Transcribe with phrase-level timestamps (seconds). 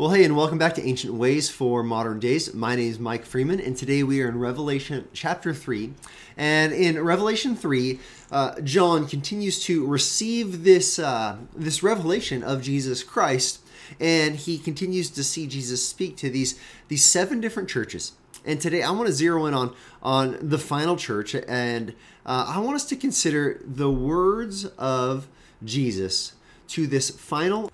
[0.00, 2.54] Well, hey, and welcome back to Ancient Ways for Modern Days.
[2.54, 5.92] My name is Mike Freeman, and today we are in Revelation chapter 3.
[6.38, 8.00] And in Revelation 3,
[8.32, 13.60] uh, John continues to receive this, uh, this revelation of Jesus Christ,
[14.00, 16.58] and he continues to see Jesus speak to these,
[16.88, 18.12] these seven different churches.
[18.42, 21.90] And today I want to zero in on, on the final church, and
[22.24, 25.28] uh, I want us to consider the words of
[25.62, 26.32] Jesus
[26.68, 27.70] to this final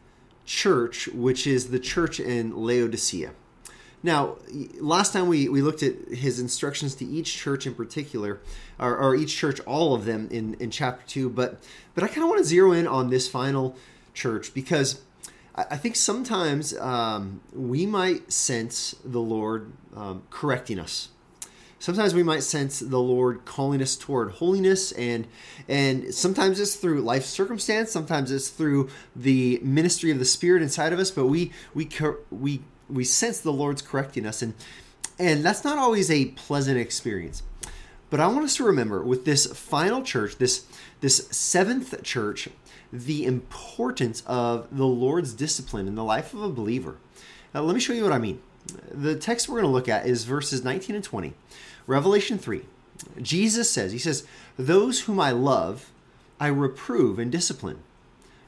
[0.46, 3.32] church, which is the church in Laodicea.
[4.02, 4.36] Now,
[4.80, 8.40] last time we, we looked at his instructions to each church in particular,
[8.79, 11.61] or, or each church, all of them in, in chapter 2, but,
[11.94, 13.74] but I kind of want to zero in on this final
[14.14, 15.02] church because
[15.57, 21.08] I, I think sometimes um, we might sense the Lord um, correcting us
[21.79, 25.26] sometimes we might sense the lord calling us toward holiness and
[25.68, 30.93] and sometimes it's through life circumstance sometimes it's through the ministry of the spirit inside
[30.93, 31.89] of us but we we
[32.30, 34.55] we we sense the lord's correcting us and
[35.19, 37.42] and that's not always a pleasant experience.
[38.08, 40.66] But i want us to remember with this final church this
[41.00, 42.48] this seventh church
[42.92, 46.97] the importance of the lord's discipline in the life of a believer.
[47.52, 48.41] Now let me show you what i mean
[48.91, 51.34] the text we're going to look at is verses 19 and 20.
[51.86, 52.62] Revelation 3.
[53.20, 54.27] Jesus says, He says,
[54.59, 55.91] Those whom I love,
[56.41, 57.78] I reprove and discipline.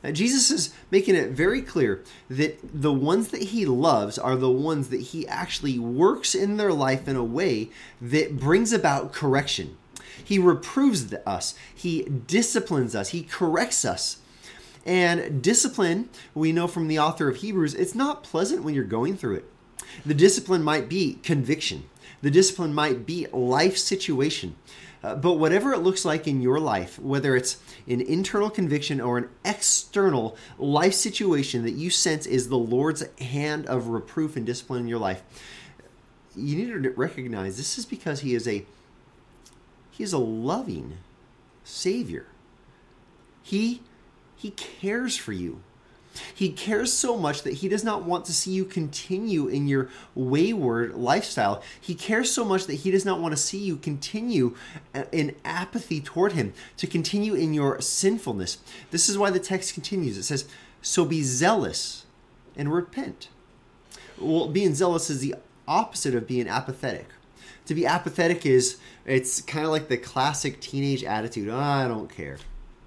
[0.03, 4.51] Now, Jesus is making it very clear that the ones that he loves are the
[4.51, 9.77] ones that he actually works in their life in a way that brings about correction.
[10.23, 14.19] He reproves us, he disciplines us, he corrects us.
[14.87, 19.17] And discipline, we know from the author of Hebrews, it's not pleasant when you're going
[19.17, 19.45] through it.
[20.05, 21.85] The discipline might be conviction.
[22.23, 24.57] The discipline might be life situation.
[25.03, 29.17] Uh, but whatever it looks like in your life, whether it's an internal conviction or
[29.19, 34.81] an external life situation that you sense is the Lord's hand of reproof and discipline
[34.81, 35.23] in your life,
[36.35, 38.65] you need to recognize this is because He is a
[39.91, 40.99] He is a loving
[41.63, 42.27] Savior.
[43.43, 43.83] He
[44.35, 45.61] He cares for you.
[46.35, 49.89] He cares so much that he does not want to see you continue in your
[50.15, 51.63] wayward lifestyle.
[51.81, 54.57] He cares so much that he does not want to see you continue
[54.95, 58.59] uh, in apathy toward him, to continue in your sinfulness.
[58.91, 60.19] This is why the text continues.
[60.19, 60.47] It says,
[60.83, 62.07] So be zealous
[62.57, 63.29] and repent.
[64.19, 65.37] Well, being zealous is the
[65.67, 67.07] opposite of being apathetic.
[67.67, 71.49] To be apathetic is it's kind of like the classic teenage attitude.
[71.49, 72.39] Oh, I don't care.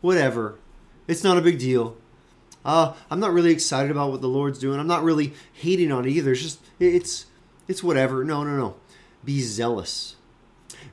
[0.02, 0.58] Whatever.
[1.08, 1.98] It's not a big deal
[2.64, 4.80] uh, I'm not really excited about what the Lord's doing.
[4.80, 6.32] I'm not really hating on it either.
[6.32, 7.26] It's just it's
[7.68, 8.24] it's whatever.
[8.24, 8.76] No, no, no.
[9.24, 10.16] Be zealous.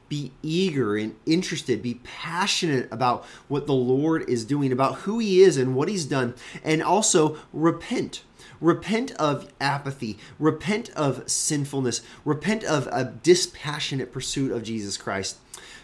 [0.08, 1.82] Be eager and interested.
[1.82, 6.06] Be passionate about what the Lord is doing, about who He is and what He's
[6.06, 6.34] done,
[6.64, 8.22] and also repent.
[8.60, 10.18] Repent of apathy.
[10.38, 12.02] Repent of sinfulness.
[12.24, 15.38] Repent of a dispassionate pursuit of Jesus Christ.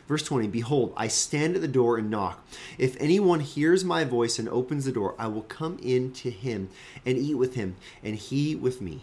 [0.07, 2.47] Verse 20 Behold, I stand at the door and knock.
[2.79, 6.69] If anyone hears my voice and opens the door, I will come in to him
[7.07, 9.03] and eat with him, and he with me.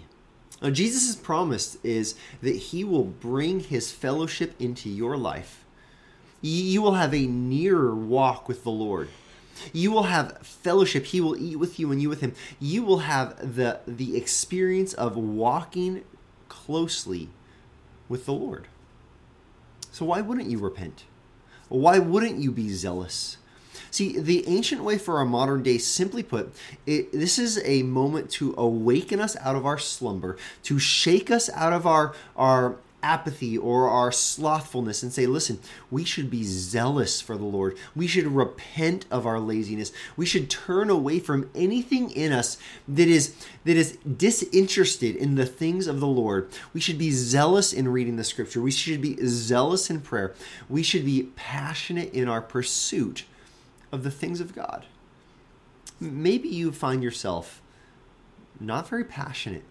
[0.61, 5.65] Now, Jesus' promise is that he will bring his fellowship into your life.
[6.41, 9.09] You will have a nearer walk with the Lord.
[9.73, 11.05] You will have fellowship.
[11.05, 12.33] He will eat with you and you with him.
[12.59, 16.03] You will have the, the experience of walking
[16.49, 17.29] closely
[18.09, 18.67] with the Lord.
[19.91, 21.03] So why wouldn't you repent?
[21.69, 23.37] Why wouldn't you be zealous?
[23.89, 26.53] See, the ancient way for our modern day, simply put,
[26.85, 31.49] it, this is a moment to awaken us out of our slumber, to shake us
[31.49, 37.21] out of our, our apathy or our slothfulness and say, listen, we should be zealous
[37.21, 37.77] for the Lord.
[37.95, 39.91] We should repent of our laziness.
[40.15, 42.57] We should turn away from anything in us
[42.87, 46.49] that is that is disinterested in the things of the Lord.
[46.73, 48.61] We should be zealous in reading the scripture.
[48.61, 50.33] We should be zealous in prayer.
[50.69, 53.25] We should be passionate in our pursuit
[53.91, 54.85] of the things of God.
[55.99, 57.61] Maybe you find yourself
[58.59, 59.63] not very passionate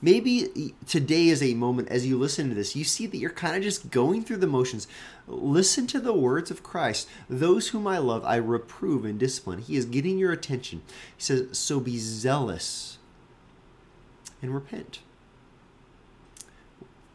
[0.00, 3.56] Maybe today is a moment as you listen to this, you see that you're kind
[3.56, 4.86] of just going through the motions.
[5.26, 7.08] Listen to the words of Christ.
[7.28, 9.60] Those whom I love, I reprove and discipline.
[9.60, 10.82] He is getting your attention.
[11.16, 12.98] He says, So be zealous
[14.42, 15.00] and repent.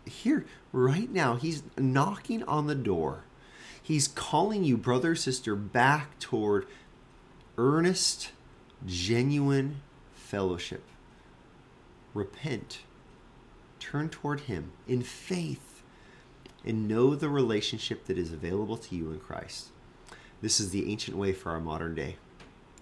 [0.05, 3.23] Here, right now, he's knocking on the door.
[3.81, 6.65] He's calling you, brother, sister, back toward
[7.57, 8.31] earnest,
[8.85, 9.81] genuine
[10.13, 10.83] fellowship
[12.13, 12.79] repent,
[13.79, 15.81] turn toward Him in faith,
[16.65, 19.69] and know the relationship that is available to you in Christ.
[20.41, 22.17] This is the ancient way for our modern day.